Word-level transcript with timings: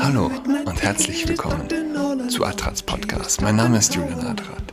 Hallo 0.00 0.30
und 0.64 0.82
herzlich 0.82 1.28
willkommen 1.28 1.68
zu 2.30 2.46
Adrats 2.46 2.82
Podcast. 2.82 3.42
Mein 3.42 3.56
Name 3.56 3.76
ist 3.76 3.94
Julian 3.94 4.20
Adrat. 4.20 4.72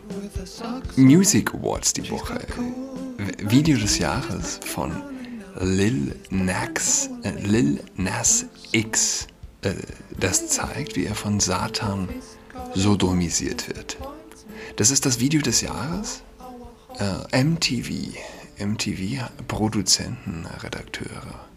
Music 0.95 1.53
Awards 1.53 1.91
die 1.91 2.09
Woche. 2.09 2.39
Video 3.39 3.77
des 3.77 3.99
Jahres 3.99 4.61
von 4.63 4.93
Lil 5.59 6.15
Nas, 6.29 7.09
äh, 7.23 7.31
Lil 7.31 7.83
Nas 7.97 8.45
X. 8.71 9.27
Äh, 9.61 9.73
das 10.17 10.47
zeigt, 10.47 10.95
wie 10.95 11.03
er 11.03 11.15
von 11.15 11.41
Satan 11.41 12.07
sodomisiert 12.73 13.67
wird. 13.67 13.97
Das 14.77 14.89
ist 14.89 15.05
das 15.05 15.19
Video 15.19 15.41
des 15.41 15.59
Jahres. 15.59 16.23
Äh, 16.97 17.43
MTV, 17.43 18.15
MTV-Produzenten, 18.57 20.47
Redakteure 20.63 21.48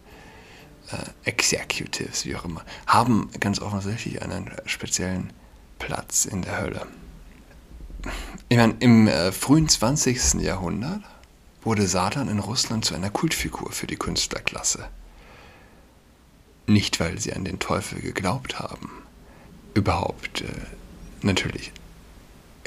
Executives, 1.25 2.27
wie 2.27 2.37
auch 2.37 2.45
immer, 2.45 2.65
haben 2.87 3.31
ganz 3.41 3.61
offensichtlich 3.61 4.21
einen 4.23 4.51
speziellen 4.67 5.33
Platz 5.79 6.27
in 6.27 6.43
der 6.43 6.61
Hölle. 6.61 6.87
Ich 8.49 8.57
meine, 8.57 8.75
im 8.81 9.09
äh, 9.09 9.33
frühen 9.33 9.69
20. 9.69 10.35
Jahrhundert 10.35 11.03
wurde 11.63 11.87
Satan 11.87 12.29
in 12.29 12.39
Russland 12.39 12.85
zu 12.85 12.95
einer 12.95 13.11
Kultfigur 13.11 13.73
für 13.73 13.87
die 13.87 13.97
Künstlerklasse. 13.97 14.89
Nicht, 16.67 17.01
weil 17.01 17.21
sie 17.21 17.33
an 17.33 17.45
den 17.45 17.59
Teufel 17.59 18.01
geglaubt 18.01 18.59
haben. 18.59 18.91
Überhaupt, 19.75 20.43
äh, 20.43 20.47
natürlich. 21.23 21.73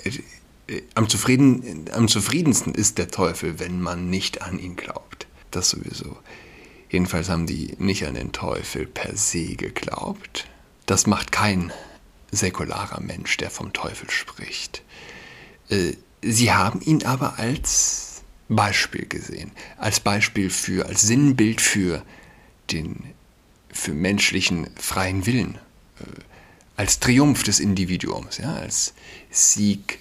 Äh, 0.03 0.11
äh, 0.67 0.83
am, 0.95 1.09
zufrieden, 1.09 1.85
am 1.91 2.07
zufriedensten 2.07 2.73
ist 2.73 2.97
der 2.97 3.09
Teufel, 3.09 3.59
wenn 3.59 3.81
man 3.81 4.09
nicht 4.09 4.41
an 4.41 4.59
ihn 4.59 4.75
glaubt. 4.75 5.27
Das 5.51 5.69
sowieso. 5.69 6.17
Jedenfalls 6.95 7.27
haben 7.27 7.45
die 7.45 7.75
nicht 7.77 8.07
an 8.07 8.13
den 8.13 8.31
Teufel 8.31 8.85
per 8.85 9.17
se 9.17 9.57
geglaubt. 9.57 10.47
Das 10.85 11.07
macht 11.07 11.33
kein 11.33 11.73
säkularer 12.31 13.01
Mensch, 13.01 13.35
der 13.35 13.49
vom 13.49 13.73
Teufel 13.73 14.09
spricht. 14.09 14.81
Äh, 15.67 15.97
sie 16.21 16.53
haben 16.53 16.79
ihn 16.79 17.03
aber 17.03 17.37
als 17.37 18.23
Beispiel 18.47 19.07
gesehen, 19.07 19.51
als 19.75 19.99
Beispiel 19.99 20.49
für, 20.49 20.85
als 20.85 21.01
Sinnbild 21.01 21.59
für 21.59 22.01
den, 22.71 23.03
für 23.73 23.91
menschlichen 23.91 24.69
freien 24.77 25.25
Willen, 25.25 25.55
äh, 25.99 26.05
als 26.77 27.01
Triumph 27.01 27.43
des 27.43 27.59
Individuums, 27.59 28.37
ja, 28.37 28.55
als 28.55 28.93
Sieg 29.31 29.99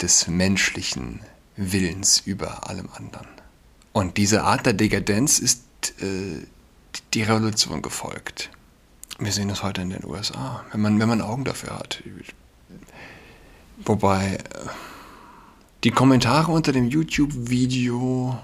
des 0.00 0.26
menschlichen 0.26 1.20
Willens 1.54 2.20
über 2.26 2.68
allem 2.68 2.88
anderen. 2.94 3.28
Und 3.92 4.16
diese 4.16 4.42
Art 4.42 4.66
der 4.66 4.72
Dekadenz 4.72 5.38
ist 5.38 5.69
äh, 6.00 6.46
die 7.14 7.22
Revolution 7.22 7.82
gefolgt. 7.82 8.50
Wir 9.18 9.32
sehen 9.32 9.48
das 9.48 9.62
heute 9.62 9.82
in 9.82 9.90
den 9.90 10.04
USA, 10.04 10.64
wenn 10.72 10.80
man, 10.80 10.98
wenn 10.98 11.08
man 11.08 11.20
Augen 11.20 11.44
dafür 11.44 11.76
hat. 11.78 12.02
Wobei 13.84 14.36
äh, 14.36 14.40
die 15.84 15.90
Kommentare 15.90 16.52
unter 16.52 16.72
dem 16.72 16.88
YouTube-Video 16.88 18.38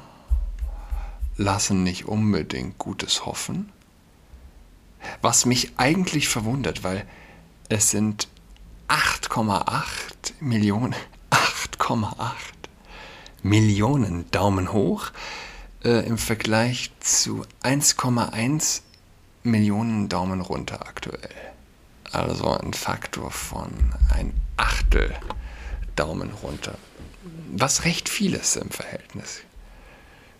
lassen 1.36 1.82
nicht 1.82 2.06
unbedingt 2.06 2.78
Gutes 2.78 3.26
hoffen. 3.26 3.70
Was 5.20 5.46
mich 5.46 5.72
eigentlich 5.76 6.28
verwundert, 6.28 6.82
weil 6.82 7.06
es 7.68 7.90
sind 7.90 8.28
8,8 8.88 9.84
Millionen, 10.40 10.94
8,8 11.30 12.32
Millionen 13.42 14.30
Daumen 14.30 14.72
hoch 14.72 15.10
äh, 15.86 16.04
im 16.04 16.18
Vergleich 16.18 16.90
zu 16.98 17.44
1,1 17.62 18.82
Millionen 19.44 20.08
Daumen 20.08 20.40
runter 20.40 20.86
aktuell. 20.86 21.30
Also 22.10 22.50
ein 22.50 22.72
Faktor 22.74 23.30
von 23.30 23.70
ein 24.10 24.34
Achtel 24.56 25.14
Daumen 25.94 26.32
runter. 26.42 26.76
Was 27.52 27.84
recht 27.84 28.08
viel 28.08 28.34
ist 28.34 28.56
im 28.56 28.70
Verhältnis, 28.70 29.42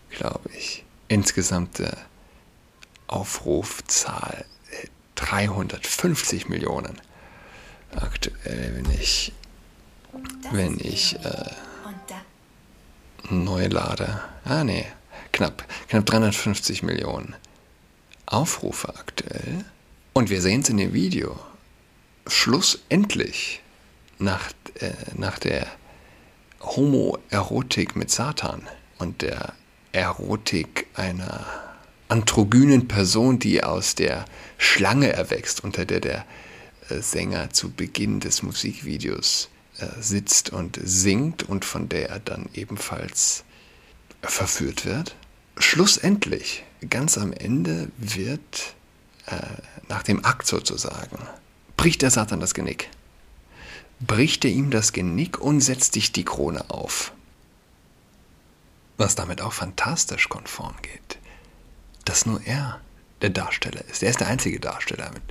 glaube 0.09 0.49
ich. 0.53 0.83
Insgesamte 1.07 1.95
Aufrufzahl 3.07 4.45
350 5.15 6.45
äh, 6.45 6.49
Millionen. 6.49 7.01
Aktuell, 7.95 8.75
wenn 8.75 8.91
ich, 8.91 9.31
wenn 10.51 10.77
ich 10.79 11.15
äh, 11.23 11.51
neu 13.29 13.67
lade. 13.67 14.21
Ah, 14.43 14.65
nee, 14.65 14.85
knapp, 15.37 15.65
knapp 15.87 16.05
350 16.05 16.81
Millionen 16.81 17.35
Aufrufe 18.25 18.89
aktuell. 18.89 19.63
Und 20.13 20.29
wir 20.31 20.41
sehen 20.41 20.61
es 20.61 20.69
in 20.69 20.77
dem 20.77 20.93
Video. 20.93 21.39
Schlussendlich 22.25 23.61
nach, 24.17 24.51
äh, 24.79 24.91
nach 25.15 25.37
der 25.37 25.67
Homoerotik 26.59 27.95
mit 27.95 28.09
Satan 28.09 28.67
und 28.97 29.21
der 29.21 29.53
Erotik 29.91 30.87
einer 30.95 31.45
androgynen 32.09 32.87
Person, 32.87 33.37
die 33.37 33.63
aus 33.63 33.93
der 33.93 34.25
Schlange 34.57 35.13
erwächst, 35.13 35.63
unter 35.63 35.85
der 35.85 35.99
der 35.99 36.25
äh, 36.89 36.99
Sänger 36.99 37.51
zu 37.51 37.69
Beginn 37.69 38.19
des 38.21 38.41
Musikvideos 38.41 39.49
äh, 39.77 39.85
sitzt 40.01 40.49
und 40.49 40.79
singt 40.83 41.43
und 41.43 41.63
von 41.63 41.89
der 41.89 42.09
er 42.09 42.19
dann 42.19 42.49
ebenfalls 42.55 43.43
verführt 44.23 44.83
wird 44.85 45.15
schlussendlich, 45.59 46.63
ganz 46.89 47.17
am 47.17 47.33
Ende, 47.33 47.89
wird 47.97 48.75
äh, 49.25 49.37
nach 49.87 50.03
dem 50.03 50.23
Akt 50.25 50.47
sozusagen, 50.47 51.17
bricht 51.75 52.01
der 52.01 52.11
Satan 52.11 52.39
das 52.39 52.53
Genick. 52.53 52.89
Bricht 53.99 54.45
er 54.45 54.51
ihm 54.51 54.69
das 54.69 54.93
Genick 54.93 55.39
und 55.39 55.61
setzt 55.61 55.95
dich 55.95 56.11
die 56.11 56.25
Krone 56.25 56.69
auf. 56.69 57.13
Was 58.97 59.15
damit 59.15 59.41
auch 59.41 59.53
fantastisch 59.53 60.29
konform 60.29 60.75
geht, 60.81 61.17
dass 62.05 62.25
nur 62.25 62.41
er 62.45 62.79
der 63.21 63.29
Darsteller 63.31 63.83
ist. 63.85 64.03
Er 64.03 64.09
ist 64.09 64.19
der 64.19 64.27
einzige 64.27 64.59
Darsteller 64.59 65.11
mit 65.11 65.23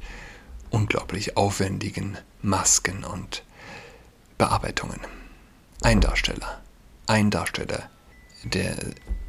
unglaublich 0.70 1.36
aufwendigen 1.36 2.18
Masken 2.42 3.04
und 3.04 3.44
Bearbeitungen. 4.38 5.00
Ein 5.82 6.00
Darsteller. 6.00 6.60
Ein 7.06 7.30
Darsteller, 7.30 7.88
der 8.44 8.76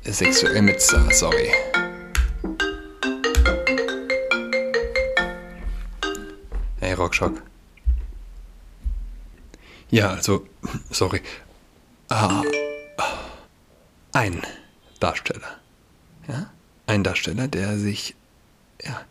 sexuell 0.03 0.62
mit 0.62 0.81
sorry. 0.81 1.51
Hey, 6.79 6.94
Rockshock. 6.94 7.41
Ja, 9.90 10.12
also, 10.12 10.47
sorry. 10.91 11.22
Ah, 12.09 12.44
ein 14.13 14.41
Darsteller. 15.00 15.59
Ja? 16.28 16.51
Ein 16.85 17.03
Darsteller, 17.03 17.47
der 17.47 17.78
sich. 17.78 18.16
Ja, 18.84 19.01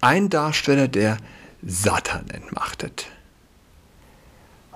ein 0.00 0.30
Darsteller, 0.30 0.88
der 0.88 1.18
Satan 1.62 2.30
entmachtet. 2.30 3.06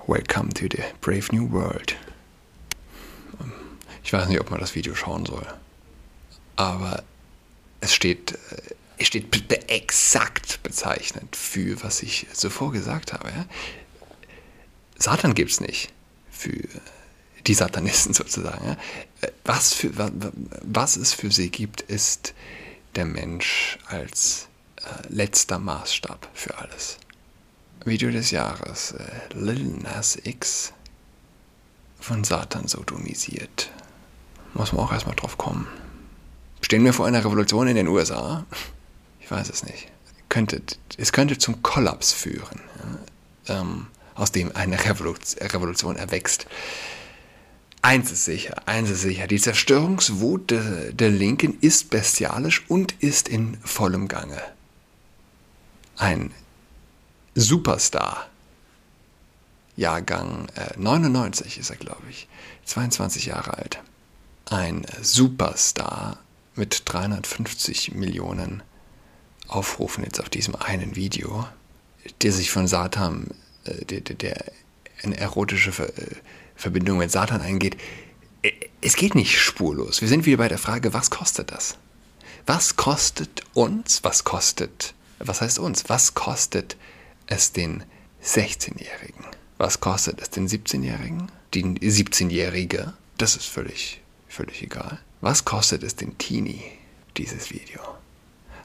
Welcome 0.05 0.49
to 0.49 0.65
the 0.69 0.83
brave 1.01 1.31
new 1.31 1.49
world. 1.49 1.95
Ich 4.03 4.11
weiß 4.11 4.27
nicht, 4.27 4.39
ob 4.39 4.51
man 4.51 4.59
das 4.59 4.75
Video 4.75 4.95
schauen 4.95 5.25
soll. 5.25 5.45
Aber 6.55 7.03
es 7.79 7.93
steht, 7.93 8.33
äh, 8.33 8.37
es 8.97 9.07
steht 9.07 9.51
exakt 9.69 10.61
bezeichnet 10.63 11.35
für, 11.35 11.81
was 11.83 12.03
ich 12.03 12.27
zuvor 12.33 12.71
gesagt 12.71 13.13
habe. 13.13 13.29
Ja? 13.29 13.45
Satan 14.97 15.33
gibt 15.33 15.51
es 15.51 15.61
nicht 15.61 15.91
für 16.31 16.67
die 17.47 17.53
Satanisten 17.53 18.13
sozusagen. 18.13 18.65
Ja? 18.65 18.77
Was, 19.45 19.73
für, 19.73 19.97
was, 19.97 20.11
was 20.61 20.95
es 20.95 21.13
für 21.13 21.31
sie 21.31 21.49
gibt, 21.49 21.81
ist 21.81 22.33
der 22.95 23.05
Mensch 23.05 23.79
als 23.87 24.47
äh, 24.77 25.07
letzter 25.09 25.59
Maßstab 25.59 26.29
für 26.33 26.57
alles. 26.57 26.97
Video 27.85 28.11
des 28.11 28.31
Jahres: 28.31 28.91
äh, 28.91 29.33
Lil 29.33 29.65
Nas 29.65 30.17
X 30.23 30.73
von 31.99 32.23
Satan 32.23 32.67
sodomisiert. 32.67 33.71
Muss 34.53 34.71
man 34.71 34.85
auch 34.85 34.91
erstmal 34.91 35.15
drauf 35.15 35.37
kommen. 35.37 35.67
Stehen 36.61 36.85
wir 36.85 36.93
vor 36.93 37.05
einer 37.05 37.23
Revolution 37.25 37.67
in 37.67 37.75
den 37.75 37.87
USA? 37.87 38.45
Ich 39.19 39.29
weiß 39.29 39.49
es 39.49 39.63
nicht. 39.63 39.87
Könnte, 40.29 40.61
es 40.97 41.11
könnte 41.11 41.37
zum 41.37 41.61
Kollaps 41.61 42.11
führen, 42.11 42.61
ja, 43.47 43.61
ähm, 43.61 43.87
aus 44.15 44.31
dem 44.31 44.55
eine 44.55 44.77
Revolution 44.83 45.95
erwächst. 45.95 46.47
Eins 47.81 48.11
ist 48.11 48.25
sicher, 48.25 48.55
eins 48.65 48.89
ist 48.89 49.01
sicher, 49.01 49.27
die 49.27 49.39
Zerstörungswut 49.39 50.51
de, 50.51 50.93
der 50.93 51.09
Linken 51.09 51.57
ist 51.59 51.89
bestialisch 51.89 52.63
und 52.69 52.93
ist 52.99 53.27
in 53.27 53.57
vollem 53.63 54.07
Gange. 54.07 54.41
Ein 55.97 56.31
Superstar, 57.35 58.27
Jahrgang 59.75 60.47
äh, 60.55 60.77
99 60.77 61.57
ist 61.57 61.71
er, 61.71 61.75
glaube 61.75 62.03
ich, 62.09 62.27
22 62.65 63.25
Jahre 63.25 63.57
alt 63.57 63.81
ein 64.49 64.85
Superstar 65.01 66.19
mit 66.55 66.83
350 66.85 67.93
Millionen 67.93 68.63
aufrufen 69.47 70.03
jetzt 70.03 70.19
auf 70.19 70.29
diesem 70.29 70.55
einen 70.55 70.95
Video, 70.95 71.47
der 72.21 72.31
sich 72.31 72.51
von 72.51 72.67
Satan, 72.67 73.31
äh, 73.65 73.85
der, 73.85 74.01
der, 74.01 74.45
eine 75.03 75.17
erotische 75.17 75.71
äh, 75.83 76.15
Verbindung 76.55 76.97
mit 76.97 77.11
Satan 77.11 77.41
eingeht. 77.41 77.77
Äh, 78.41 78.51
es 78.81 78.95
geht 78.95 79.15
nicht 79.15 79.39
spurlos. 79.39 80.01
Wir 80.01 80.07
sind 80.07 80.25
wieder 80.25 80.37
bei 80.37 80.47
der 80.47 80.57
Frage, 80.57 80.93
was 80.93 81.09
kostet 81.09 81.51
das? 81.51 81.77
Was 82.45 82.75
kostet 82.75 83.43
uns, 83.53 84.03
was 84.03 84.23
kostet, 84.23 84.93
was 85.19 85.41
heißt 85.41 85.59
uns, 85.59 85.87
was 85.87 86.13
kostet 86.13 86.75
es 87.27 87.53
den 87.53 87.83
16-Jährigen? 88.23 89.25
Was 89.57 89.79
kostet 89.79 90.21
es 90.21 90.29
den 90.29 90.49
17-Jährigen? 90.49 91.31
Die 91.53 91.63
17-Jährige? 91.63 92.93
Das 93.17 93.35
ist 93.35 93.45
völlig, 93.45 94.01
völlig 94.33 94.63
egal. 94.63 94.99
Was 95.21 95.45
kostet 95.45 95.83
es 95.83 95.95
den 95.95 96.17
Teenie, 96.17 96.63
dieses 97.17 97.51
Video? 97.51 97.81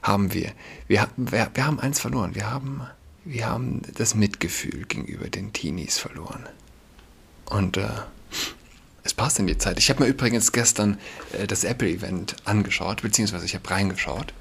Haben 0.01 0.33
wir, 0.33 0.51
wir, 0.87 1.07
wir, 1.15 1.51
wir 1.53 1.65
haben 1.65 1.79
eins 1.79 1.99
verloren. 1.99 2.35
Wir 2.35 2.49
haben, 2.49 2.81
wir 3.23 3.47
haben 3.47 3.81
das 3.95 4.15
Mitgefühl 4.15 4.85
gegenüber 4.85 5.29
den 5.29 5.53
Teenies 5.53 5.97
verloren. 5.97 6.47
Und 7.45 7.77
äh, 7.77 7.87
es 9.03 9.13
passt 9.13 9.39
in 9.39 9.47
die 9.47 9.57
Zeit. 9.57 9.77
Ich 9.77 9.89
habe 9.89 10.03
mir 10.03 10.09
übrigens 10.09 10.51
gestern 10.51 10.97
äh, 11.33 11.47
das 11.47 11.63
Apple-Event 11.63 12.35
angeschaut, 12.45 13.01
beziehungsweise 13.01 13.45
ich 13.45 13.55
habe 13.55 13.69
reingeschaut. 13.69 14.33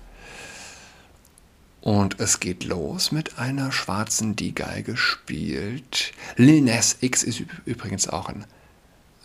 Und 1.81 2.21
es 2.21 2.41
geht 2.41 2.65
los 2.65 3.13
mit 3.13 3.39
einer 3.39 3.71
schwarzen, 3.71 4.35
die 4.35 4.55
Geige 4.55 4.97
spielt. 4.97 6.13
Lil 6.37 6.63
Nas 6.63 6.97
X 7.01 7.23
ist 7.23 7.43
übrigens 7.65 8.09
auch 8.09 8.29
ein 8.29 8.45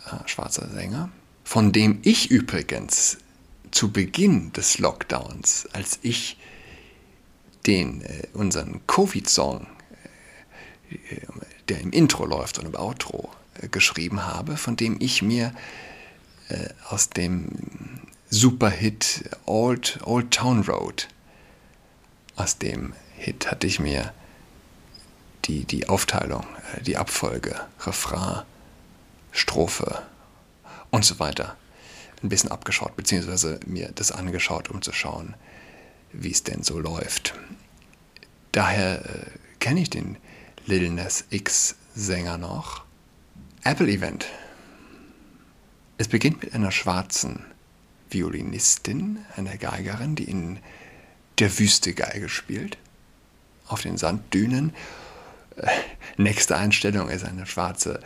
äh, 0.06 0.28
schwarzer 0.28 0.68
Sänger, 0.68 1.10
von 1.44 1.72
dem 1.72 2.00
ich 2.02 2.30
übrigens 2.30 3.18
zu 3.70 3.92
Beginn 3.92 4.52
des 4.52 4.78
Lockdowns, 4.78 5.68
als 5.72 5.98
ich 6.02 6.38
den 7.66 8.02
äh, 8.02 8.26
unseren 8.32 8.80
Covid-Song, 8.86 9.66
äh, 10.90 10.96
der 11.68 11.80
im 11.80 11.90
Intro 11.90 12.24
läuft 12.24 12.58
und 12.58 12.66
im 12.66 12.74
Outro, 12.74 13.30
äh, 13.60 13.68
geschrieben 13.68 14.24
habe, 14.26 14.56
von 14.56 14.76
dem 14.76 14.96
ich 15.00 15.22
mir 15.22 15.54
äh, 16.48 16.68
aus 16.88 17.10
dem 17.10 17.48
Superhit 18.30 19.30
Old, 19.46 20.00
Old 20.04 20.30
Town 20.30 20.62
Road, 20.62 21.08
aus 22.36 22.58
dem 22.58 22.94
Hit 23.16 23.50
hatte 23.50 23.66
ich 23.66 23.78
mir 23.78 24.12
die, 25.44 25.64
die 25.64 25.88
Aufteilung, 25.88 26.46
äh, 26.74 26.82
die 26.82 26.96
Abfolge, 26.96 27.60
Refrain, 27.80 28.42
Strophe 29.30 30.02
und 30.94 31.04
so 31.04 31.18
weiter 31.18 31.56
ein 32.22 32.28
bisschen 32.28 32.52
abgeschaut, 32.52 32.94
beziehungsweise 32.94 33.58
mir 33.66 33.90
das 33.92 34.12
angeschaut, 34.12 34.70
um 34.70 34.80
zu 34.80 34.92
schauen, 34.92 35.34
wie 36.12 36.30
es 36.30 36.44
denn 36.44 36.62
so 36.62 36.78
läuft. 36.78 37.34
Daher 38.52 39.04
äh, 39.04 39.26
kenne 39.58 39.80
ich 39.80 39.90
den 39.90 40.16
Lil 40.66 40.88
Nas 40.90 41.24
X 41.30 41.74
Sänger 41.96 42.38
noch 42.38 42.84
Apple 43.64 43.88
Event. 43.88 44.26
Es 45.98 46.06
beginnt 46.06 46.44
mit 46.44 46.54
einer 46.54 46.70
schwarzen 46.70 47.44
Violinistin, 48.08 49.18
einer 49.36 49.56
Geigerin, 49.56 50.14
die 50.14 50.30
in 50.30 50.60
der 51.40 51.58
Wüste 51.58 51.92
Geige 51.92 52.28
spielt, 52.28 52.78
auf 53.66 53.82
den 53.82 53.98
Sanddünen. 53.98 54.72
Äh, 55.56 55.66
nächste 56.18 56.56
Einstellung 56.56 57.08
ist 57.08 57.24
eine 57.24 57.46
schwarze 57.46 57.98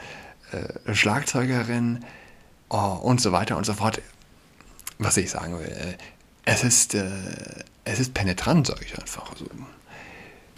äh, 0.53 0.95
Schlagzeugerin 0.95 2.03
oh, 2.69 2.99
und 3.03 3.21
so 3.21 3.33
weiter 3.33 3.57
und 3.57 3.65
so 3.65 3.75
fort. 3.75 4.01
Was 4.99 5.17
ich 5.17 5.31
sagen 5.31 5.59
will, 5.59 5.67
äh, 5.67 5.97
es 6.45 6.65
ist, 6.65 6.95
äh, 6.95 7.09
es 7.85 8.01
ist 8.01 8.15
penetrant, 8.15 8.67
sage 8.67 8.85
ich 8.85 8.99
einfach. 8.99 9.31
Also, 9.31 9.47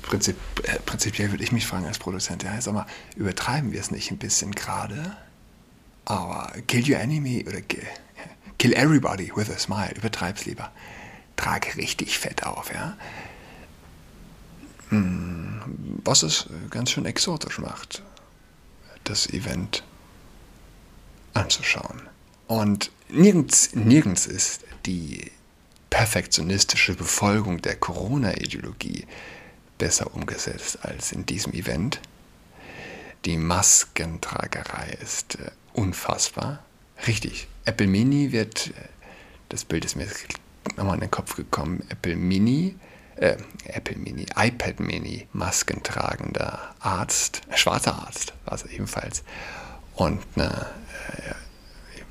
Prinzip, 0.02 0.36
äh, 0.62 0.78
prinzipiell 0.80 1.30
würde 1.30 1.44
ich 1.44 1.52
mich 1.52 1.66
fragen 1.66 1.86
als 1.86 1.98
Produzent, 1.98 2.42
ja, 2.42 2.58
sag 2.60 2.74
mal, 2.74 2.86
übertreiben 3.16 3.72
wir 3.72 3.80
es 3.80 3.90
nicht 3.90 4.10
ein 4.10 4.18
bisschen 4.18 4.52
gerade? 4.52 5.16
Aber 6.04 6.52
kill 6.66 6.90
your 6.90 6.98
enemy 6.98 7.44
oder 7.46 7.60
kill, 7.60 7.86
kill 8.58 8.72
everybody 8.74 9.30
with 9.34 9.50
a 9.50 9.58
smile, 9.58 9.92
übertreib's 9.94 10.46
lieber. 10.46 10.72
Trag 11.36 11.76
richtig 11.76 12.18
fett 12.18 12.44
auf, 12.44 12.72
ja. 12.72 12.96
Hm, 14.88 16.00
was 16.04 16.22
es 16.22 16.48
ganz 16.70 16.90
schön 16.90 17.06
exotisch 17.06 17.58
macht, 17.58 18.02
das 19.04 19.28
Event 19.28 19.84
anzuschauen. 21.34 22.02
Und 22.46 22.90
nirgends, 23.08 23.74
nirgends 23.74 24.26
ist 24.26 24.64
die 24.86 25.30
perfektionistische 25.90 26.94
Befolgung 26.94 27.62
der 27.62 27.76
Corona-Ideologie 27.76 29.06
besser 29.78 30.14
umgesetzt 30.14 30.78
als 30.82 31.12
in 31.12 31.26
diesem 31.26 31.52
Event. 31.52 32.00
Die 33.24 33.36
Maskentragerei 33.36 34.96
ist 35.02 35.36
äh, 35.36 35.50
unfassbar. 35.72 36.64
Richtig, 37.06 37.48
Apple 37.64 37.86
Mini 37.86 38.32
wird, 38.32 38.68
äh, 38.68 38.88
das 39.48 39.64
Bild 39.64 39.84
ist 39.84 39.96
mir 39.96 40.06
nochmal 40.76 40.94
in 40.94 41.00
den 41.00 41.10
Kopf 41.10 41.36
gekommen, 41.36 41.84
Apple 41.88 42.16
Mini, 42.16 42.76
äh, 43.16 43.36
Apple 43.64 43.96
Mini, 43.96 44.26
iPad 44.36 44.80
Mini, 44.80 45.26
maskentragender 45.32 46.74
Arzt, 46.80 47.42
äh, 47.50 47.56
schwarzer 47.56 47.94
Arzt 47.94 48.32
war 48.44 48.54
es 48.54 48.64
ebenfalls. 48.66 49.22
Und 49.94 50.20
eine, 50.36 50.66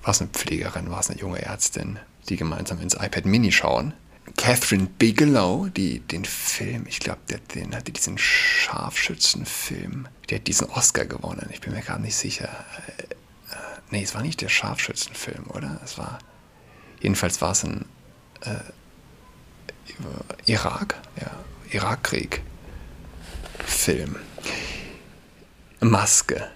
war 0.03 0.11
es 0.11 0.21
eine 0.21 0.29
Pflegerin, 0.29 0.89
war 0.89 0.99
es 0.99 1.09
eine 1.09 1.19
junge 1.19 1.41
Ärztin, 1.41 1.99
die 2.29 2.37
gemeinsam 2.37 2.79
ins 2.79 2.93
iPad 2.93 3.25
Mini 3.25 3.51
schauen 3.51 3.93
Catherine 4.37 4.87
Bigelow, 4.97 5.69
die 5.69 5.99
den 5.99 6.25
Film, 6.25 6.85
ich 6.87 6.99
glaube, 6.99 7.21
den 7.55 7.75
hatte 7.75 7.91
diesen 7.91 8.17
Scharfschützenfilm, 8.17 10.07
der 10.29 10.39
hat 10.39 10.47
diesen 10.47 10.69
Oscar 10.69 11.05
gewonnen. 11.05 11.49
Ich 11.51 11.61
bin 11.61 11.73
mir 11.73 11.81
gerade 11.81 12.01
nicht 12.01 12.15
sicher. 12.15 12.47
Äh, 12.47 13.03
äh, 13.03 13.15
nee, 13.91 14.03
es 14.03 14.15
war 14.15 14.21
nicht 14.21 14.41
der 14.41 14.49
Scharfschützenfilm, 14.49 15.47
oder? 15.49 15.79
Es 15.83 15.97
war 15.97 16.19
jedenfalls 17.01 17.41
war 17.41 17.51
es 17.51 17.63
ein 17.63 17.85
äh, 18.41 18.55
Irak, 20.45 20.95
ja, 21.19 21.31
Irakkrieg 21.71 22.41
Film. 23.65 24.15
Maske. 25.81 26.49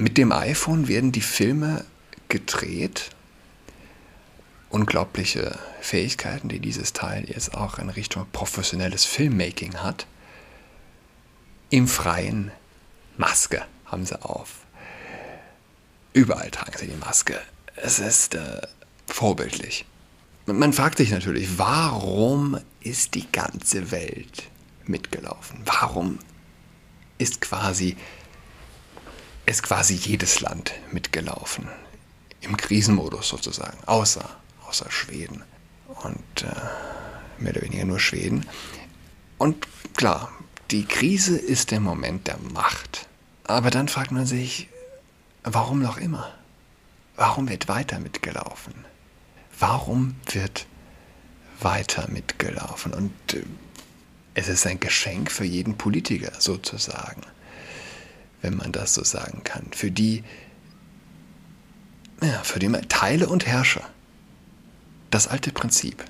Mit 0.00 0.16
dem 0.16 0.32
iPhone 0.32 0.88
werden 0.88 1.12
die 1.12 1.20
Filme 1.20 1.84
gedreht 2.30 3.10
unglaubliche 4.70 5.58
Fähigkeiten, 5.82 6.48
die 6.48 6.58
dieses 6.58 6.94
Teil 6.94 7.28
jetzt 7.28 7.52
auch 7.52 7.78
in 7.78 7.90
Richtung 7.90 8.26
professionelles 8.32 9.04
Filmmaking 9.04 9.74
hat. 9.74 10.06
Im 11.68 11.86
Freien 11.86 12.50
Maske 13.18 13.62
haben 13.84 14.06
sie 14.06 14.18
auf. 14.24 14.60
Überall 16.14 16.50
tragen 16.50 16.78
sie 16.78 16.86
die 16.86 16.96
Maske. 16.96 17.38
Es 17.76 17.98
ist 17.98 18.36
äh, 18.36 18.62
vorbildlich. 19.06 19.84
Man 20.46 20.72
fragt 20.72 20.96
sich 20.96 21.10
natürlich, 21.10 21.58
warum 21.58 22.58
ist 22.80 23.14
die 23.14 23.30
ganze 23.30 23.90
Welt 23.90 24.44
mitgelaufen? 24.86 25.60
Warum 25.66 26.20
ist 27.18 27.42
quasi, 27.42 27.98
ist 29.46 29.62
quasi 29.62 29.94
jedes 29.94 30.40
Land 30.40 30.72
mitgelaufen? 30.92 31.68
Im 32.40 32.56
Krisenmodus 32.56 33.28
sozusagen, 33.28 33.78
außer 33.86 34.40
außer 34.70 34.90
Schweden. 34.90 35.42
Und 36.02 36.42
äh, 36.42 37.42
mehr 37.42 37.52
oder 37.52 37.62
weniger 37.62 37.84
nur 37.84 37.98
Schweden. 37.98 38.46
Und 39.36 39.66
klar, 39.96 40.30
die 40.70 40.84
Krise 40.84 41.36
ist 41.36 41.72
der 41.72 41.80
Moment 41.80 42.28
der 42.28 42.38
Macht. 42.38 43.08
Aber 43.44 43.70
dann 43.70 43.88
fragt 43.88 44.12
man 44.12 44.26
sich, 44.26 44.68
warum 45.42 45.82
noch 45.82 45.98
immer? 45.98 46.32
Warum 47.16 47.48
wird 47.48 47.66
weiter 47.68 47.98
mitgelaufen? 47.98 48.74
Warum 49.58 50.14
wird 50.26 50.66
weiter 51.60 52.08
mitgelaufen? 52.08 52.94
Und 52.94 53.12
äh, 53.34 53.42
es 54.34 54.48
ist 54.48 54.66
ein 54.66 54.78
Geschenk 54.78 55.32
für 55.32 55.44
jeden 55.44 55.76
Politiker 55.76 56.32
sozusagen, 56.38 57.22
wenn 58.42 58.56
man 58.56 58.72
das 58.72 58.94
so 58.94 59.04
sagen 59.04 59.42
kann. 59.44 59.66
Für 59.72 59.90
die, 59.90 60.24
ja, 62.22 62.42
für 62.42 62.58
die 62.58 62.70
Teile 62.88 63.28
und 63.28 63.46
Herrscher. 63.46 63.84
Das 65.10 65.26
alte 65.26 65.52
Prinzip. 65.52 66.04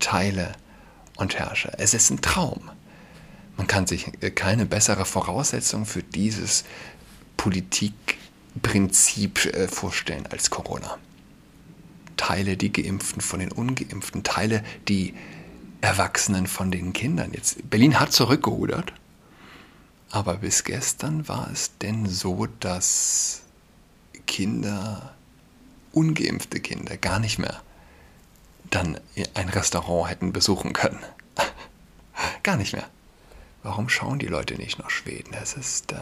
Teile 0.00 0.52
und 1.16 1.38
herrsche. 1.38 1.72
Es 1.78 1.94
ist 1.94 2.10
ein 2.10 2.20
Traum. 2.20 2.68
Man 3.56 3.68
kann 3.68 3.86
sich 3.86 4.10
keine 4.34 4.66
bessere 4.66 5.04
Voraussetzung 5.04 5.86
für 5.86 6.02
dieses 6.02 6.64
Politikprinzip 7.36 9.44
äh, 9.44 9.68
vorstellen 9.68 10.26
als 10.30 10.50
Corona. 10.50 10.98
Teile 12.16 12.56
die 12.56 12.72
Geimpften 12.72 13.20
von 13.20 13.38
den 13.40 13.52
Ungeimpften, 13.52 14.22
teile 14.22 14.64
die 14.88 15.12
Erwachsenen 15.80 16.46
von 16.46 16.70
den 16.70 16.92
Kindern. 16.92 17.32
Jetzt, 17.32 17.68
Berlin 17.70 17.98
hat 18.00 18.12
zurückgerudert, 18.12 18.92
aber 20.10 20.38
bis 20.38 20.64
gestern 20.64 21.28
war 21.28 21.48
es 21.52 21.76
denn 21.78 22.06
so, 22.06 22.46
dass 22.58 23.42
Kinder, 24.26 25.14
ungeimpfte 25.92 26.60
Kinder, 26.60 26.96
gar 26.96 27.18
nicht 27.18 27.38
mehr 27.38 27.62
dann 28.70 29.00
ein 29.34 29.48
Restaurant 29.48 30.10
hätten 30.10 30.32
besuchen 30.32 30.72
können. 30.72 31.00
gar 32.42 32.56
nicht 32.56 32.72
mehr. 32.72 32.88
Warum 33.62 33.88
schauen 33.88 34.18
die 34.18 34.26
Leute 34.26 34.54
nicht 34.54 34.78
nach 34.78 34.90
Schweden? 34.90 35.34
Es 35.34 35.54
ist, 35.54 35.92
äh, 35.92 35.96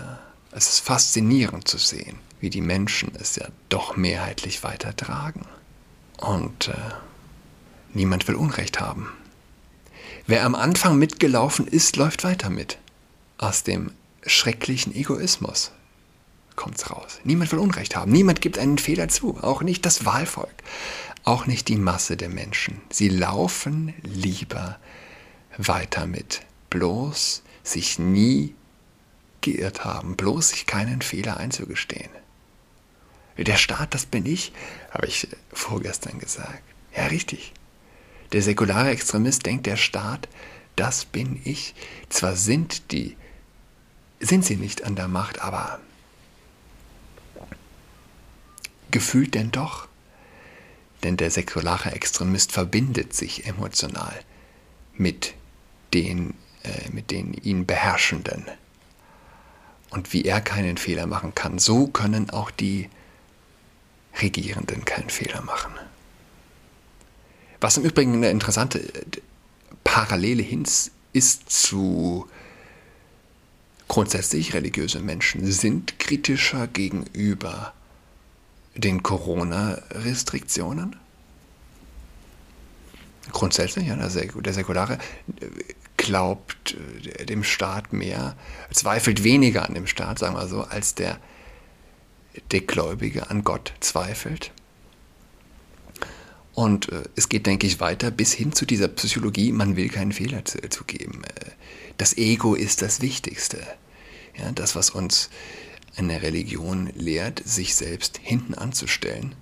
es 0.53 0.69
ist 0.69 0.81
faszinierend 0.81 1.67
zu 1.67 1.79
sehen, 1.79 2.19
wie 2.41 2.51
die 2.51 2.61
Menschen 2.61 3.13
es 3.19 3.37
ja 3.37 3.49
doch 3.69 3.97
mehrheitlich 3.97 4.63
weitertragen. 4.63 5.47
Und 6.19 6.69
äh, 6.69 6.75
niemand 7.95 8.29
will 8.29 8.37
Unrecht 8.37 8.81
haben. 8.81 9.09
Wer 10.27 10.45
am 10.45 10.55
Anfang 10.55 10.99
mitgelaufen 10.99 11.67
ist, 11.67 11.97
läuft 11.97 12.23
weiter 12.23 12.51
mit. 12.51 12.79
Aus 13.39 13.63
dem 13.63 13.93
schrecklichen 14.27 14.95
Egoismus 14.95 15.71
kommt's 16.57 16.91
raus. 16.91 17.21
Niemand 17.23 17.53
will 17.53 17.61
Unrecht 17.61 17.95
haben. 17.95 18.11
Niemand 18.11 18.41
gibt 18.41 18.59
einen 18.59 18.79
Fehler 18.79 19.09
zu. 19.09 19.39
Auch 19.39 19.63
nicht 19.63 19.87
das 19.87 20.05
Wahlvolk. 20.05 20.55
Auch 21.23 21.47
nicht 21.47 21.69
die 21.69 21.77
Masse 21.77 22.17
der 22.17 22.29
Menschen. 22.29 22.81
Sie 22.91 23.09
laufen 23.09 23.95
lieber 24.03 24.79
weiter 25.57 26.07
mit. 26.07 26.41
Bloß 26.69 27.43
sich 27.63 28.01
nie 28.01 28.55
geirrt 29.41 29.85
haben. 29.85 30.17
Bloß 30.17 30.51
sich 30.51 30.67
keinen 30.67 31.01
Fehler 31.01 31.37
einzugestehen. 31.37 32.11
Der 33.37 33.57
Staat, 33.57 33.95
das 33.95 34.05
bin 34.05 34.27
ich, 34.27 34.53
habe 34.91 35.07
ich 35.07 35.29
vorgestern 35.53 36.19
gesagt. 36.19 36.63
Ja, 36.97 37.07
richtig. 37.07 37.53
Der 38.33 38.43
säkulare 38.43 38.91
Extremist 38.91 39.47
denkt, 39.47 39.67
der 39.67 39.77
Staat, 39.77 40.29
das 40.75 41.05
bin 41.05 41.41
ich. 41.45 41.75
Zwar 42.09 42.35
sind 42.35 42.91
die, 42.91 43.17
sind 44.21 44.45
sie 44.45 44.57
nicht 44.57 44.85
an 44.85 44.97
der 44.97 45.09
Macht, 45.09 45.41
aber 45.41 45.81
gefühlt 48.91 49.35
denn 49.35 49.51
doch. 49.51 49.89
Denn 51.05 51.17
der 51.17 51.31
säkulare 51.31 51.93
Extremist 51.93 52.51
verbindet 52.53 53.15
sich 53.15 53.47
emotional 53.47 54.19
mit 54.95 55.35
den, 55.95 56.35
äh, 56.65 56.89
mit 56.91 57.11
den 57.13 57.35
ihn 57.35 57.67
Beherrschenden. 57.67 58.47
Und 59.91 60.13
wie 60.13 60.25
er 60.25 60.41
keinen 60.41 60.77
Fehler 60.77 61.07
machen 61.07 61.35
kann, 61.35 61.59
so 61.59 61.87
können 61.87 62.31
auch 62.31 62.51
die 62.51 62.91
Regierenden 64.21 64.85
keinen 64.85 65.09
Fehler 65.09 65.41
machen. 65.43 65.73
Was 67.61 67.77
im 67.77 67.85
Übrigen 67.85 68.15
eine 68.15 68.31
interessante 68.31 68.81
äh, 68.81 69.05
Parallele 69.85 70.43
hin 70.43 70.65
ist 71.13 71.51
zu 71.51 72.29
grundsätzlich 73.89 74.55
religiöse 74.55 75.01
Menschen 75.01 75.51
sind 75.51 75.99
kritischer 75.99 76.67
gegenüber 76.67 77.73
den 78.75 79.03
Corona-Restriktionen? 79.03 80.97
Grundsätzlich, 83.33 83.89
ja, 83.89 83.97
der, 83.97 84.53
Säkulare 84.53 84.95
äh, 84.95 85.47
glaubt 85.97 86.77
äh, 87.19 87.27
dem 87.27 87.45
Staat 87.45 87.93
mehr, 87.93 88.37
zweifelt 88.71 89.25
weniger 89.25 89.67
an 89.67 89.75
dem 89.75 89.87
Staat, 89.87 90.19
sagen 90.19 90.37
wir 90.37 90.47
so, 90.49 90.63
als 90.63 90.95
der, 90.95 91.19
der 92.53 92.61
Gläubige 92.61 93.31
an 93.31 93.45
Gott 93.45 93.73
zweifelt. 93.81 94.53
Und 96.59 96.91
äh, 96.91 97.05
es 97.15 97.29
geht, 97.29 97.47
denke 97.47 97.69
ich, 97.69 97.79
weiter 97.79 98.11
bis 98.11 98.33
hin 98.33 98.53
zu 98.53 98.67
dieser 98.67 98.89
Psychologie, 98.89 99.53
man 99.53 99.77
will 99.77 99.89
keinen 99.89 100.11
Fehler 100.11 100.45
zugeben. 100.45 101.23
Äh, 101.23 101.53
das 101.99 102.17
Ego 102.17 102.57
ist 102.57 102.83
das 102.83 103.01
Wichtigste. 103.01 103.65
Ja, 104.37 104.51
das, 104.51 104.75
was 104.75 104.91
uns 104.91 105.31
eine 105.95 106.21
Religion 106.21 106.91
lehrt, 106.97 107.41
sich 107.45 107.77
selbst 107.77 108.19
hinten 108.21 108.55
anzustellen, 108.55 109.37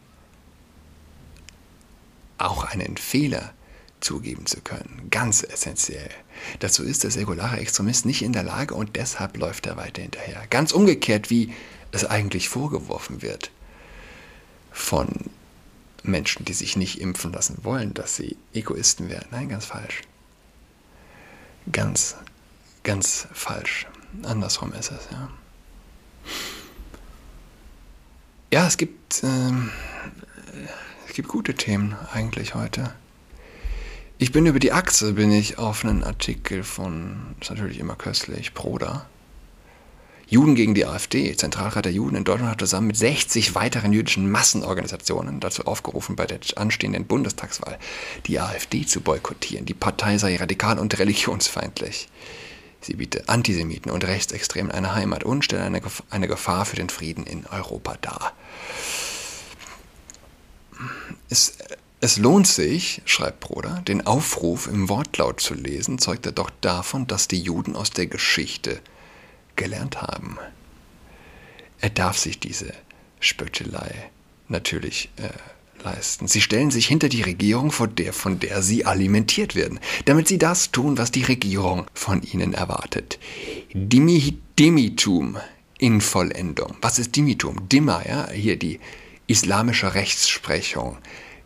auch 2.37 2.65
einen 2.65 2.99
Fehler 2.99 3.55
zugeben 4.01 4.45
zu 4.45 4.61
können. 4.61 5.09
Ganz 5.11 5.43
essentiell. 5.43 6.11
Dazu 6.59 6.85
ist 6.85 7.03
der 7.03 7.11
säkulare 7.11 7.57
Extremist 7.57 8.05
nicht 8.05 8.21
in 8.21 8.35
der 8.35 8.43
Lage 8.43 8.75
und 8.75 8.95
deshalb 8.95 9.39
läuft 9.39 9.65
er 9.65 9.79
weiter 9.79 10.03
hinterher. 10.03 10.47
Ganz 10.51 10.71
umgekehrt, 10.71 11.31
wie 11.31 11.55
es 11.93 12.05
eigentlich 12.05 12.51
vorgeworfen 12.51 13.23
wird 13.23 13.51
von 14.71 15.09
Menschen, 16.07 16.45
die 16.45 16.53
sich 16.53 16.77
nicht 16.77 17.01
impfen 17.01 17.33
lassen 17.33 17.59
wollen, 17.63 17.95
dass 17.95 18.17
sie 18.17 18.37
Egoisten 18.55 19.09
wären. 19.09 19.27
Nein, 19.31 19.49
ganz 19.49 19.65
falsch. 19.65 20.03
Ganz, 21.71 22.17
ganz 22.83 23.27
falsch. 23.33 23.87
Andersrum 24.23 24.73
ist 24.73 24.93
es, 24.93 25.09
ja. 25.11 25.31
Ja, 28.53 28.67
es 28.67 28.77
gibt, 28.77 29.23
äh, 29.25 29.51
es 31.09 31.15
gibt 31.15 31.29
gute 31.29 31.55
Themen 31.55 31.97
eigentlich 32.13 32.55
heute. 32.55 32.93
Ich 34.19 34.33
bin 34.33 34.47
über 34.47 34.59
die 34.59 34.73
Achse, 34.73 35.13
bin 35.13 35.31
ich 35.31 35.59
auf 35.59 35.85
einen 35.85 36.03
Artikel 36.03 36.63
von, 36.63 37.35
ist 37.41 37.51
natürlich 37.51 37.79
immer 37.79 37.97
köstlich, 37.97 38.55
Proda. 38.55 39.07
Juden 40.29 40.57
gegen 40.57 40.75
die 40.75 40.85
AfD. 40.85 41.37
Zentralrat 41.37 41.85
der 41.85 41.93
Juden 41.93 42.17
in 42.17 42.25
Deutschland 42.25 42.51
hat 42.51 42.61
zusammen 42.61 42.89
mit 42.89 42.97
60 42.97 43.55
weiteren 43.55 43.93
jüdischen 43.93 44.29
Massenorganisationen 44.29 45.39
dazu 45.39 45.65
aufgerufen, 45.67 46.17
bei 46.17 46.27
der 46.27 46.41
anstehenden 46.57 47.07
Bundestagswahl 47.07 47.79
die 48.27 48.41
AfD 48.41 48.85
zu 48.85 49.01
boykottieren. 49.01 49.67
Die 49.67 49.75
Partei 49.75 50.19
sei 50.19 50.35
radikal 50.37 50.81
und 50.81 50.99
religionsfeindlich. 50.99 52.09
Sie 52.81 52.95
biete 52.95 53.29
Antisemiten 53.29 53.91
und 53.91 54.05
Rechtsextremen 54.05 54.73
eine 54.73 54.95
Heimat 54.95 55.23
und 55.23 55.45
stelle 55.45 55.63
eine, 55.63 55.81
eine 56.11 56.29
Gefahr 56.29 56.65
für 56.65 56.77
den 56.77 56.89
Frieden 56.89 57.25
in 57.25 57.47
Europa 57.47 57.97
dar. 58.01 58.33
Es, 61.29 61.57
es 62.01 62.17
lohnt 62.17 62.49
sich, 62.49 63.01
schreibt 63.05 63.41
Broder, 63.41 63.83
den 63.87 64.07
Aufruf 64.07 64.67
im 64.67 64.89
Wortlaut 64.89 65.41
zu 65.41 65.55
lesen, 65.55 65.99
zeugt 65.99 66.27
er 66.27 66.33
doch 66.33 66.51
davon, 66.61 67.07
dass 67.07 67.29
die 67.29 67.41
Juden 67.41 67.77
aus 67.77 67.91
der 67.91 68.07
Geschichte 68.07 68.81
gelernt 69.57 70.03
haben. 70.03 70.39
Er 71.81 71.91
darf 71.91 72.19
sich 72.19 72.39
diese 72.41 72.73
Spöttelei 73.21 74.11
natürlich 74.49 75.11
äh, 75.17 75.29
leisten. 75.83 76.29
Sie 76.29 76.41
stellen 76.41 76.71
sich 76.71 76.87
hinter 76.87 77.09
die 77.09 77.23
Regierung, 77.23 77.71
von 77.71 77.95
der, 77.95 78.13
von 78.13 78.39
der 78.41 78.63
sie 78.63 78.85
alimentiert 78.85 79.55
werden, 79.55 79.81
damit 80.05 80.29
sie 80.29 80.39
das 80.39 80.71
tun, 80.71 80.99
was 80.99 81.11
die 81.11 81.25
Regierung 81.25 81.87
von 81.95 82.23
ihnen 82.23 82.55
erwartet. 82.55 83.19
Dimitum 83.75 85.37
in 85.79 86.01
Vollendung. 86.01 86.77
Was 86.81 86.99
ist 86.99 87.17
Dimitum? 87.17 87.69
Dimma, 87.69 88.03
ja, 88.07 88.31
hier 88.31 88.59
die 88.59 88.81
islamische 89.27 89.95
Rechtsprechung, 89.95 90.99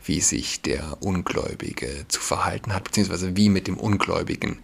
wie 0.05 0.21
sich 0.21 0.63
der 0.63 0.99
Ungläubige 1.01 2.07
zu 2.09 2.21
verhalten 2.21 2.75
hat, 2.75 2.85
beziehungsweise 2.85 3.37
wie 3.37 3.49
mit 3.49 3.67
dem 3.67 3.77
Ungläubigen, 3.77 4.59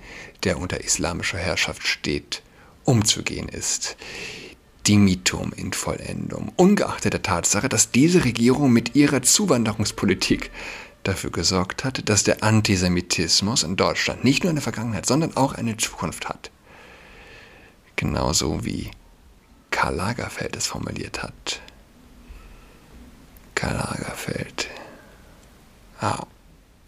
der 0.45 0.59
unter 0.59 0.83
islamischer 0.83 1.39
Herrschaft 1.39 1.87
steht, 1.87 2.43
umzugehen 2.87 3.49
ist. 3.49 3.97
Dimitum 4.87 5.53
in 5.53 5.73
Vollendung, 5.73 6.53
ungeachtet 6.57 7.13
der 7.13 7.23
Tatsache, 7.23 7.69
dass 7.69 7.91
diese 7.91 8.25
Regierung 8.25 8.73
mit 8.73 8.95
ihrer 8.95 9.21
Zuwanderungspolitik 9.21 10.51
dafür 11.03 11.31
gesorgt 11.31 11.85
hat, 11.85 12.09
dass 12.09 12.23
der 12.23 12.43
Antisemitismus 12.43 13.65
in 13.65 13.77
Deutschland 13.77 14.25
nicht 14.25 14.45
nur 14.45 14.51
eine 14.51 14.61
Vergangenheit, 14.61 15.07
sondern 15.07 15.37
auch 15.37 15.55
eine 15.55 15.77
Zukunft 15.77 16.29
hat. 16.29 16.51
Genauso 17.97 18.65
wie 18.65 18.91
Karl 19.71 19.97
Lagerfeld 19.97 20.55
es 20.57 20.67
formuliert 20.67 21.23
hat. 21.23 21.61
Karl 23.55 23.77
Lagerfeld. 23.77 24.69
Ah. 26.01 26.27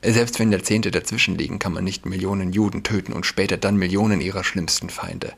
Selbst 0.03 0.39
wenn 0.39 0.53
Jahrzehnte 0.53 0.93
dazwischen 0.93 1.37
liegen, 1.37 1.59
kann 1.59 1.73
man 1.73 1.83
nicht 1.83 2.07
Millionen 2.07 2.53
Juden 2.53 2.85
töten 2.85 3.13
und 3.13 3.27
später 3.27 3.57
dann 3.57 3.77
Millionen 3.77 4.21
ihrer 4.21 4.45
schlimmsten 4.45 4.91
Feinde 4.91 5.35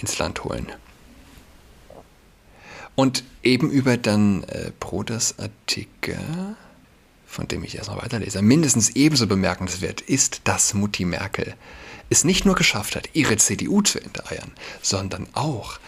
ins 0.00 0.18
Land 0.18 0.44
holen. 0.44 0.66
Und 2.94 3.24
eben 3.42 3.70
über 3.70 3.96
dann 3.96 4.44
äh, 4.44 4.72
Broders 4.78 5.38
Artikel, 5.38 6.18
von 7.26 7.48
dem 7.48 7.64
ich 7.64 7.76
erstmal 7.76 8.02
weiterlese, 8.02 8.42
mindestens 8.42 8.90
ebenso 8.90 9.26
bemerkenswert 9.26 10.00
ist, 10.00 10.42
dass 10.44 10.74
Mutti 10.74 11.04
Merkel 11.04 11.54
es 12.10 12.24
nicht 12.24 12.44
nur 12.44 12.56
geschafft 12.56 12.96
hat, 12.96 13.08
ihre 13.14 13.36
CDU 13.36 13.82
zu 13.82 14.00
enteiern, 14.00 14.50
sondern 14.82 15.28
auch 15.32 15.78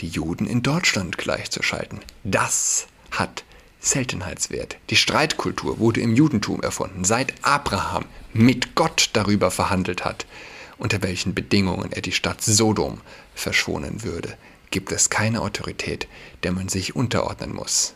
die 0.00 0.08
Juden 0.08 0.46
in 0.46 0.62
Deutschland 0.62 1.18
gleichzuschalten. 1.18 2.00
Das 2.24 2.86
hat 3.10 3.44
Seltenheitswert. 3.80 4.78
Die 4.90 4.96
Streitkultur 4.96 5.78
wurde 5.78 6.00
im 6.00 6.14
Judentum 6.16 6.62
erfunden, 6.62 7.04
seit 7.04 7.34
Abraham 7.42 8.06
mit 8.32 8.74
Gott 8.74 9.10
darüber 9.12 9.50
verhandelt 9.50 10.04
hat, 10.04 10.26
unter 10.78 11.02
welchen 11.02 11.34
Bedingungen 11.34 11.92
er 11.92 12.02
die 12.02 12.12
Stadt 12.12 12.42
Sodom 12.42 13.00
verschonen 13.34 14.02
würde 14.02 14.36
gibt 14.70 14.92
es 14.92 15.10
keine 15.10 15.42
Autorität, 15.42 16.08
der 16.42 16.52
man 16.52 16.68
sich 16.68 16.96
unterordnen 16.96 17.54
muss. 17.54 17.94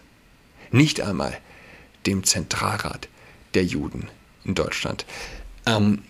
Nicht 0.70 1.00
einmal 1.00 1.38
dem 2.06 2.24
Zentralrat 2.24 3.08
der 3.54 3.64
Juden 3.64 4.08
in 4.44 4.54
Deutschland. 4.54 5.04
Ähm, 5.66 6.02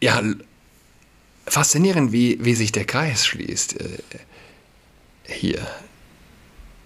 ja, 0.00 0.22
faszinierend, 1.46 2.12
wie, 2.12 2.42
wie 2.44 2.54
sich 2.54 2.72
der 2.72 2.84
Kreis 2.84 3.26
schließt. 3.26 3.80
Äh, 3.80 3.98
hier, 5.24 5.66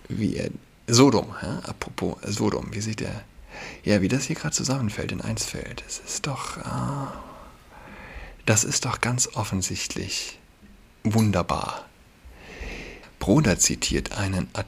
wie 0.09 0.37
er, 0.37 0.51
Sodom, 0.87 1.35
ja, 1.43 1.61
apropos 1.61 2.19
Sodom, 2.23 2.75
wie 2.75 2.81
sich 2.81 2.97
der, 2.97 3.25
ja, 3.85 4.03
wie 4.03 4.09
das 4.09 4.25
hier 4.25 4.37
gerade 4.37 4.55
zusammenfällt, 4.55 5.13
in 5.13 5.21
eins 5.21 5.45
fällt. 5.45 5.85
Es 5.87 6.01
ist 6.01 6.27
doch, 6.27 6.59
ah, 6.59 7.23
Das 8.49 8.65
ist 8.65 8.87
doch 8.87 9.03
ganz 9.03 9.29
offensichtlich 9.35 10.39
wunderbar. 11.05 11.85
Broder 13.19 13.59
zitiert 13.59 14.13
einen. 14.13 14.49
At 14.55 14.65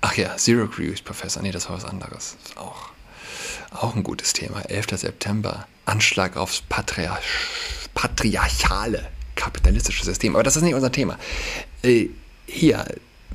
Ach 0.00 0.14
ja, 0.16 0.36
Zero 0.36 0.68
Cruise 0.68 1.02
Professor. 1.02 1.42
Nee, 1.42 1.50
das 1.50 1.68
war 1.68 1.74
was 1.74 1.84
anderes. 1.84 2.36
Auch, 2.54 2.90
auch 3.72 3.96
ein 3.96 4.04
gutes 4.04 4.32
Thema. 4.32 4.60
11. 4.60 4.86
September. 4.92 5.66
Anschlag 5.86 6.36
aufs 6.36 6.62
Patriarch 6.68 7.24
patriarchale 7.94 9.10
kapitalistische 9.34 10.04
System. 10.04 10.36
Aber 10.36 10.44
das 10.44 10.54
ist 10.54 10.62
nicht 10.62 10.74
unser 10.74 10.92
Thema. 10.92 11.18
Äh, 11.82 12.10
hier, 12.46 12.86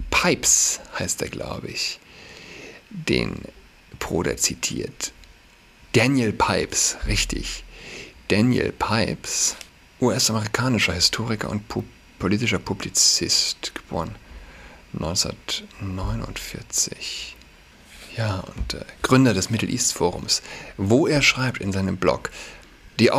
Pipes 0.10 0.80
heißt 0.98 1.22
er, 1.22 1.28
glaube 1.28 1.68
ich, 1.68 2.00
den 2.90 3.42
Broder 4.00 4.38
zitiert. 4.38 5.12
Daniel 5.92 6.32
Pipes, 6.32 6.96
richtig. 7.08 7.66
Daniel 8.32 8.72
Pipes, 8.72 9.58
US-amerikanischer 10.00 10.94
Historiker 10.94 11.50
und 11.50 11.68
pu 11.68 11.84
politischer 12.18 12.60
Publizist, 12.60 13.76
geboren 13.76 14.16
1949. 14.94 17.36
Ja, 18.16 18.46
und 18.56 18.76
äh, 18.76 18.86
Gründer 19.02 19.34
des 19.34 19.50
Middle 19.50 19.68
East 19.68 19.92
Forums, 19.92 20.42
wo 20.78 21.08
er 21.08 21.22
schreibt 21.22 21.60
in 21.60 21.74
seinem 21.74 21.98
Blog, 21.98 22.32
die, 23.02 23.12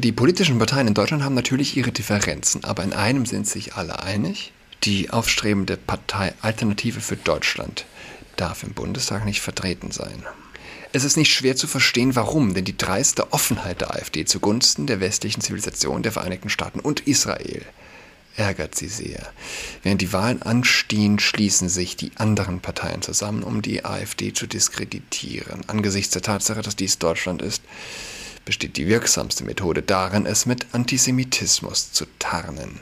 die, 0.00 0.12
politischen 0.12 0.58
Parteien 0.58 0.88
in 0.88 0.92
Deutschland 0.92 1.22
haben 1.22 1.34
natürlich 1.34 1.78
ihre 1.78 1.92
Differenzen, 1.92 2.62
aber 2.64 2.82
in 2.82 2.92
einem 2.92 3.24
sind 3.24 3.48
sich 3.48 3.72
alle 3.72 4.02
einig. 4.02 4.52
Die 4.84 5.08
aufstrebende 5.08 5.78
Partei 5.78 6.34
Alternative 6.42 7.00
für 7.00 7.16
Deutschland 7.16 7.86
darf 8.36 8.64
im 8.64 8.74
Bundestag 8.74 9.24
nicht 9.24 9.40
vertreten 9.40 9.92
sein. 9.92 10.26
Es 10.92 11.04
ist 11.04 11.16
nicht 11.16 11.32
schwer 11.32 11.54
zu 11.54 11.66
verstehen, 11.66 12.16
warum, 12.16 12.54
denn 12.54 12.64
die 12.64 12.76
dreiste 12.76 13.32
Offenheit 13.32 13.82
der 13.82 13.94
AfD 13.94 14.24
zugunsten 14.24 14.86
der 14.86 15.00
westlichen 15.00 15.42
Zivilisation 15.42 16.02
der 16.02 16.12
Vereinigten 16.12 16.48
Staaten 16.48 16.80
und 16.80 17.00
Israel 17.06 17.62
ärgert 18.38 18.74
sie 18.74 18.88
sehr. 18.88 19.32
Während 19.82 20.00
die 20.00 20.12
Wahlen 20.12 20.42
anstehen, 20.42 21.18
schließen 21.18 21.68
sich 21.68 21.96
die 21.96 22.12
anderen 22.16 22.60
Parteien 22.60 23.02
zusammen, 23.02 23.42
um 23.42 23.62
die 23.62 23.84
AfD 23.84 24.32
zu 24.32 24.46
diskreditieren. 24.46 25.62
Angesichts 25.66 26.12
der 26.12 26.22
Tatsache, 26.22 26.62
dass 26.62 26.76
dies 26.76 26.98
Deutschland 26.98 27.42
ist, 27.42 27.62
besteht 28.44 28.76
die 28.76 28.86
wirksamste 28.86 29.44
Methode 29.44 29.82
darin, 29.82 30.24
es 30.24 30.46
mit 30.46 30.66
Antisemitismus 30.72 31.92
zu 31.92 32.06
tarnen. 32.18 32.80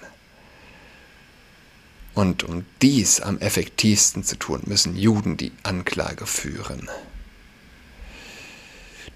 Und 2.15 2.45
um 2.45 2.65
dies 2.83 3.21
am 3.21 3.39
effektivsten 3.39 4.25
zu 4.25 4.37
tun, 4.37 4.63
müssen 4.67 4.97
Juden 4.97 5.37
die 5.37 5.53
Anklage 5.65 6.27
führen. 6.27 6.89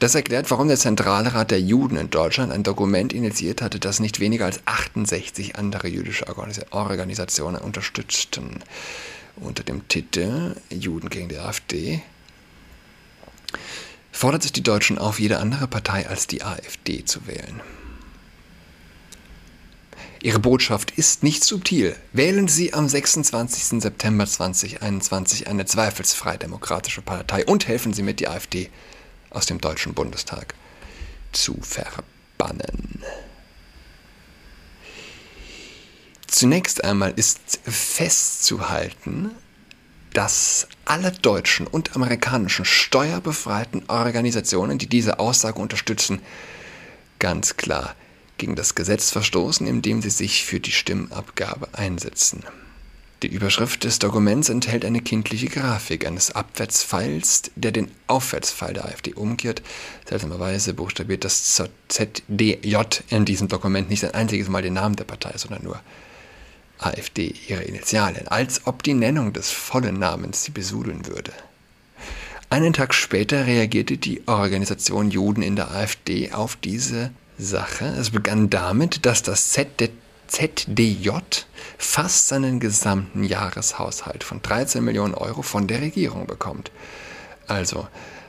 Das 0.00 0.14
erklärt, 0.14 0.50
warum 0.50 0.69
der 0.69 0.78
Zentralrat 0.78 1.50
der 1.50 1.61
Juden 1.61 1.97
in 1.97 2.09
Deutschland 2.09 2.52
ein 2.52 2.62
Dokument 2.62 3.12
initiiert 3.12 3.61
hatte, 3.61 3.78
das 3.78 4.00
nicht 4.00 4.19
weniger 4.19 4.47
als 4.47 4.61
68 4.64 5.57
andere 5.57 5.88
jüdische 5.88 6.25
Organisationen 6.71 7.61
unterstützten. 7.61 8.61
Unter 9.37 9.62
dem 9.62 9.88
Titel 9.88 10.57
Juden 10.71 11.11
gegen 11.11 11.28
die 11.28 11.37
AfD 11.37 12.00
fordert 14.11 14.47
es 14.47 14.52
die 14.52 14.62
Deutschen 14.62 14.97
auf, 14.97 15.21
jede 15.21 15.38
andere 15.38 15.69
Partei 15.69 16.09
als 16.09 16.26
die 16.26 16.42
AfD 16.42 17.04
zu 17.04 17.26
wählen. 17.26 17.61
Ihre 20.23 20.38
Botschaft 20.38 20.92
ist 20.92 21.23
nicht 21.23 21.45
subtil. 21.45 21.95
Wählen 22.14 22.49
Sie 22.49 22.73
am 22.73 22.88
26. 22.88 23.83
September 23.83 24.26
2021 24.26 25.47
eine 25.47 25.66
zweifelsfrei 25.66 26.38
demokratische 26.38 27.02
Partei 27.02 27.45
und 27.45 27.69
helfen 27.69 27.92
Sie 27.92 28.02
mit, 28.02 28.21
die 28.21 28.28
AfD 28.28 28.71
aus 29.30 29.46
dem 29.46 29.60
Deutschen 29.60 29.94
Bundestag 29.94 30.54
zu 31.32 31.58
verbannen. 31.62 33.02
Zunächst 36.26 36.84
einmal 36.84 37.12
ist 37.16 37.60
festzuhalten, 37.64 39.30
dass 40.12 40.69
alle 40.84 41.12
deutschen 41.12 41.66
und 41.66 41.95
amerikanischen 41.95 42.64
steuerbefreiten 42.64 43.84
Organisationen, 43.88 44.78
die 44.78 44.88
diese 44.88 45.19
Aussage 45.19 45.60
unterstützen, 45.60 46.21
ganz 47.19 47.56
klar 47.56 47.95
gegen 48.38 48.56
das 48.56 48.75
Gesetz 48.75 49.10
verstoßen, 49.10 49.66
indem 49.66 50.02
sie 50.02 50.10
sich 50.10 50.45
für 50.45 50.60
die 50.60 50.73
Stimmabgabe 50.73 51.69
einsetzen. 51.73 52.43
Die 53.23 53.28
Überschrift 53.28 53.85
des 53.85 53.99
Dokuments 53.99 54.49
enthält 54.49 54.83
eine 54.83 55.02
kindliche 55.02 55.49
Grafik 55.49 56.06
eines 56.06 56.30
Abwärtspfeils, 56.30 57.50
der 57.54 57.71
den 57.71 57.91
Aufwärtspfeil 58.06 58.73
der 58.73 58.87
AfD 58.87 59.13
umkehrt. 59.13 59.61
Seltsamerweise 60.09 60.73
buchstabiert 60.73 61.25
das 61.25 61.63
ZDJ 61.89 62.76
in 63.11 63.26
diesem 63.26 63.49
Dokument 63.49 63.91
nicht 63.91 64.04
ein 64.04 64.15
einziges 64.15 64.49
Mal 64.49 64.63
den 64.63 64.73
Namen 64.73 64.97
der 64.97 65.04
Partei, 65.04 65.35
sondern 65.37 65.65
nur 65.65 65.80
AfD 66.78 67.35
ihre 67.47 67.63
Initialen, 67.63 68.26
als 68.28 68.67
ob 68.67 68.83
die 68.83 68.95
Nennung 68.95 69.35
des 69.35 69.50
vollen 69.50 69.99
Namens 69.99 70.45
sie 70.45 70.52
besudeln 70.52 71.06
würde. 71.06 71.33
Einen 72.49 72.73
Tag 72.73 72.95
später 72.95 73.47
reagierte 73.47 73.99
die 73.99 74.26
Organisation 74.26 75.11
Juden 75.11 75.43
in 75.43 75.56
der 75.56 75.71
AfD 75.71 76.33
auf 76.33 76.56
diese 76.56 77.11
Sache. 77.39 77.85
Es 77.85 78.11
begann 78.11 78.49
damit, 78.49 79.04
dass 79.04 79.23
das 79.23 79.52
ZDJ 80.30 81.10
fast 81.76 82.28
seinen 82.28 82.60
gesamten 82.60 83.25
Jahreshaushalt 83.25 84.23
von 84.23 84.40
13 84.40 84.82
Millionen 84.82 85.14
Euro 85.14 85.43
von 85.43 85.66
der 85.66 85.80
Regierung 85.80 86.26
bekommt. 86.26 86.71
Also 87.49 87.88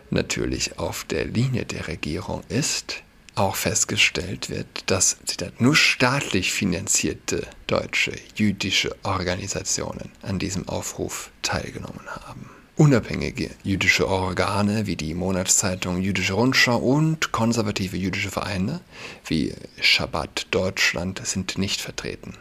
natürlich 0.10 0.80
auf 0.80 1.04
der 1.04 1.26
Linie 1.26 1.66
der 1.66 1.88
Regierung 1.88 2.44
ist, 2.50 3.04
auch 3.36 3.56
festgestellt 3.56 4.50
wird, 4.50 4.68
dass 4.88 5.18
Zitat, 5.26 5.62
nur 5.62 5.76
staatlich 5.76 6.52
finanzierte 6.52 7.48
deutsche 7.68 8.14
jüdische 8.36 8.96
Organisationen 9.04 10.12
an 10.22 10.40
diesem 10.40 10.68
Aufruf 10.68 11.32
teilgenommen 11.44 12.06
haben. 12.10 12.50
Unabhängige 12.82 13.52
jüdische 13.62 14.08
Organe 14.08 14.88
wie 14.88 14.96
die 14.96 15.14
Monatszeitung 15.14 16.02
Jüdische 16.02 16.34
Rundschau 16.34 16.78
und 16.80 17.32
konservative 17.32 17.96
jüdische 17.96 18.32
Vereine 18.32 18.82
wie 19.28 19.54
Shabbat 19.80 20.48
Deutschland 20.50 21.22
sind 21.24 21.60
nicht 21.60 21.80
vertreten. 21.80 22.34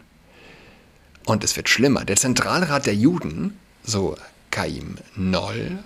Und 1.26 1.44
es 1.44 1.56
wird 1.56 1.68
schlimmer. 1.68 2.06
Der 2.06 2.16
Zentralrat 2.16 2.86
der 2.86 2.94
Juden, 2.94 3.58
so 3.84 4.16
Kaim 4.50 4.96
Noll, 5.14 5.84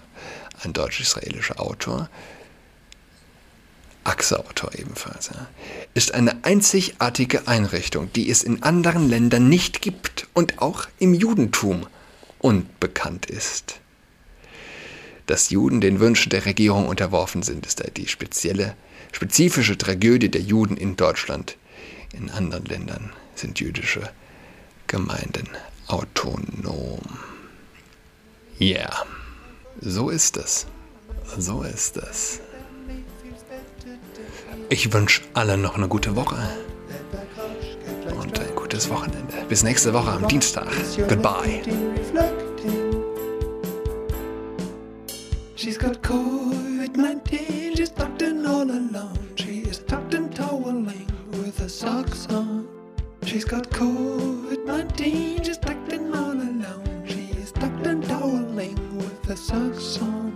ein 0.63 0.73
deutsch-israelischer 0.73 1.59
Autor, 1.59 2.09
Achse-Autor 4.05 4.77
ebenfalls, 4.77 5.31
ja, 5.35 5.49
ist 5.95 6.15
eine 6.15 6.45
einzigartige 6.45 7.49
Einrichtung, 7.49 8.13
die 8.13 8.31
es 8.31 8.45
in 8.45 8.63
anderen 8.63 9.09
Ländern 9.09 9.49
nicht 9.49 9.83
gibt 9.83 10.29
und 10.33 10.63
auch 10.63 10.87
im 11.01 11.13
Judentum 11.13 11.89
unbekannt 12.39 13.27
ist. 13.27 13.81
Dass 15.27 15.51
Juden 15.51 15.81
den 15.81 16.01
Wünschen 16.01 16.31
der 16.31 16.45
Regierung 16.45 16.87
unterworfen 16.89 17.43
sind, 17.43 17.67
ist 17.67 17.83
die 17.97 18.09
spezielle, 18.09 18.77
spezifische 19.13 19.79
Tragödie 19.79 20.31
der 20.31 20.43
Juden 20.43 20.77
in 20.77 20.97
Deutschland. 20.97 21.57
In 22.13 22.31
anderen 22.31 22.67
Ländern 22.67 23.13
sind 23.35 23.59
jüdische 23.59 24.11
Gemeinden 24.87 25.49
autonom. 25.87 27.01
Ja, 28.59 28.77
yeah. 28.77 29.07
so 29.81 30.11
ist 30.11 30.37
es. 30.37 30.67
So 31.39 31.63
ist 31.63 31.97
es. 31.97 32.41
Ich 34.69 34.93
wünsche 34.93 35.23
allen 35.35 35.63
noch 35.63 35.77
eine 35.77 35.89
gute 35.89 36.15
Woche 36.17 36.37
und 38.21 38.39
ein 38.39 38.55
gutes 38.55 38.89
Wochenende. 38.91 39.35
Bis 39.49 39.63
nächste 39.63 39.93
Woche 39.93 40.13
am 40.13 40.29
Dienstag. 40.29 40.69
Goodbye. 41.09 41.63
She's 45.65 45.79
got 45.79 46.03
COVID-19, 46.03 47.79
she's 47.79 47.89
tucked 47.89 48.21
in 48.21 48.45
all 48.45 48.71
alone. 48.71 49.33
She 49.37 49.61
is 49.61 49.79
tucked 49.79 50.13
in 50.13 50.29
toweling 50.29 51.09
with 51.31 51.59
her 51.59 51.71
socks 51.71 52.27
on. 52.29 52.69
She's 53.23 53.47
got 53.47 53.71
COVID-19, 53.71 55.43
she's 55.43 55.57
tucked 55.57 55.91
in 55.91 56.15
all 56.15 56.33
alone. 56.33 57.05
She 57.07 57.31
is 57.41 57.51
tucked 57.51 57.87
in 57.87 58.03
toweling 58.03 58.77
with 58.99 59.25
her 59.25 59.37
socks 59.37 60.03
on. 60.03 60.34